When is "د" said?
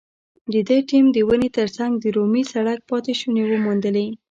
0.53-0.53, 1.13-1.17, 1.99-2.05